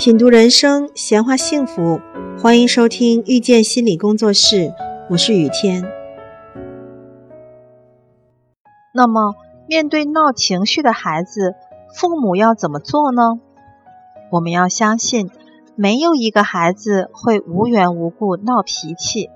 [0.00, 2.00] 品读人生，闲话幸福，
[2.40, 4.72] 欢迎收听遇见心理工作室，
[5.10, 5.84] 我是雨天。
[8.94, 9.34] 那么，
[9.68, 11.54] 面对闹情绪的孩子，
[11.94, 13.40] 父母要怎么做呢？
[14.30, 15.28] 我们要相信，
[15.76, 19.28] 没有一个孩子会无缘无故闹脾气，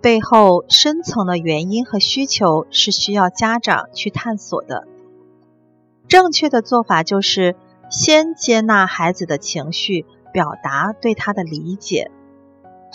[0.00, 4.88] 背后深层的原因和需求是需要家长去探索的。
[6.08, 7.56] 正确的做法就是。
[7.88, 12.10] 先接纳孩子的情绪，表达对他的理解，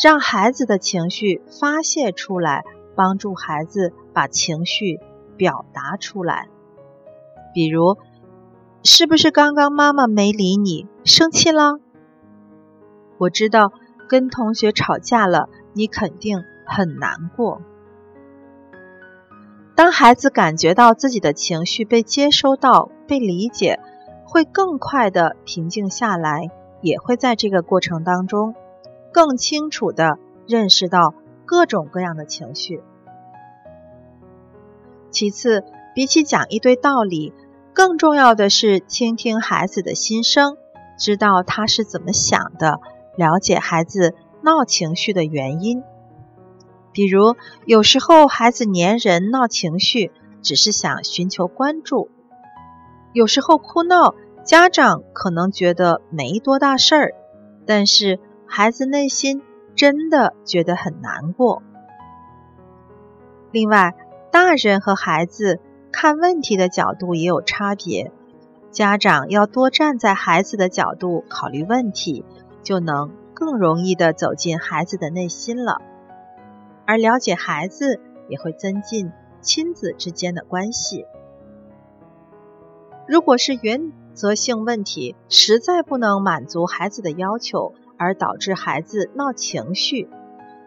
[0.03, 2.63] 让孩子的情绪发泄出来，
[2.95, 4.99] 帮助孩子把情绪
[5.38, 6.49] 表达出来。
[7.53, 7.97] 比如，
[8.83, 11.80] 是不是刚刚妈妈没理你，生气了？
[13.17, 13.71] 我知道
[14.09, 17.61] 跟同学吵架了，你肯定很难过。
[19.73, 23.80] 当孩子感觉到自己的情绪被接收到、被理解。
[24.31, 26.49] 会更快的平静下来，
[26.80, 28.55] 也会在这个过程当中
[29.12, 32.81] 更清楚的认识到各种各样的情绪。
[35.09, 37.33] 其次，比起讲一堆道理，
[37.73, 40.55] 更重要的是倾听孩子的心声，
[40.98, 42.80] 知道他是怎么想的，
[43.17, 45.83] 了解孩子闹情绪的原因。
[46.94, 50.09] 比如，有时候孩子粘人闹情绪，
[50.42, 52.09] 只是想寻求关注。
[53.14, 57.14] 有时候哭闹，家长可能觉得没多大事儿，
[57.66, 59.44] 但是孩子内心
[59.75, 61.61] 真的觉得很难过。
[63.52, 63.95] 另外，
[64.31, 65.59] 大人和孩子
[65.92, 68.11] 看问题的角度也有差别，
[68.72, 72.26] 家长要多站在孩子的角度考虑问题，
[72.64, 75.81] 就能更容易的走进孩子的内心了。
[76.88, 81.05] 而了解孩子，也会增进亲子之间的关系。
[83.08, 90.09] 如果是原则性问题，实在不能满足孩子的要求，而导致孩子闹情绪，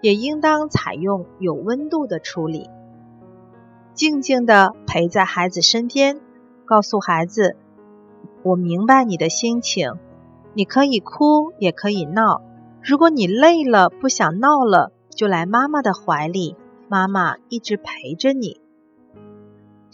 [0.00, 2.69] 也应当采用有温度的处理，
[3.94, 6.21] 静静地陪在孩子身边，
[6.65, 7.56] 告诉孩子
[8.43, 9.94] ：“我明白你的心情，
[10.54, 12.43] 你可以哭，也可以闹。
[12.83, 16.56] 如果你累了，不想闹了，就来妈妈的怀里，
[16.88, 18.60] 妈妈一直陪着你。”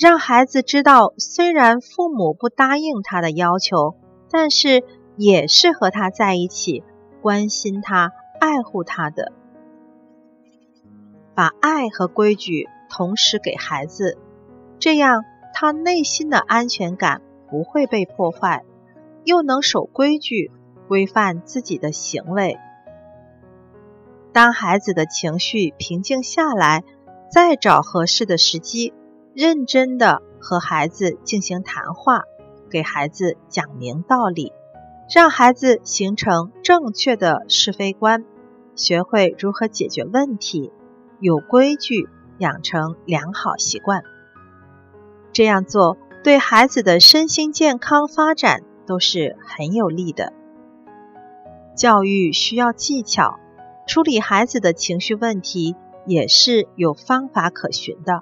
[0.00, 3.96] 让孩子知道，虽然父母不答应他的要求，
[4.30, 4.82] 但是
[5.18, 6.82] 也是和他在一起，
[7.20, 8.10] 关心他、
[8.40, 9.32] 爱护他的。
[11.34, 14.16] 把爱和规矩同时给孩子，
[14.78, 15.22] 这样
[15.52, 18.64] 他内心的安全感不会被破坏，
[19.24, 20.50] 又能守规矩，
[20.88, 22.56] 规范自己的行为。
[24.32, 26.84] 当孩子的情绪平静下来，
[27.30, 28.94] 再找合适的时机。
[29.40, 32.24] 认真的和孩子进行谈话，
[32.70, 34.52] 给孩子讲明道理，
[35.14, 38.26] 让孩子形成正确的是非观，
[38.76, 40.70] 学会如何解决问题，
[41.20, 42.06] 有规矩，
[42.36, 44.02] 养成良好习惯。
[45.32, 50.34] 这样做对孩子的身心健康发展都是很有利的。
[51.74, 53.40] 教育需要技巧，
[53.86, 58.20] 处理孩子的情绪问题也是有方法可循的。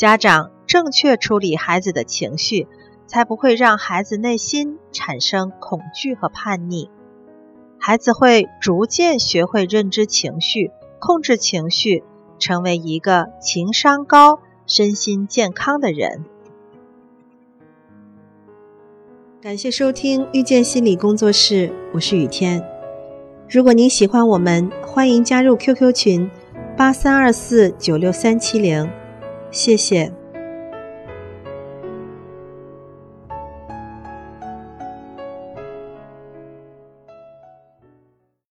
[0.00, 2.66] 家长正确处理孩子的情绪，
[3.06, 6.88] 才不会让孩子内心产生恐惧和叛逆。
[7.78, 12.02] 孩子会逐渐学会认知情绪、控制情绪，
[12.38, 16.24] 成为一个情商高、身心健康的人。
[19.42, 22.66] 感谢收听遇见心理工作室，我是雨天。
[23.50, 26.30] 如果您喜欢我们，欢迎加入 QQ 群：
[26.74, 28.90] 八三二四九六三七零。
[29.50, 30.19] 谢谢。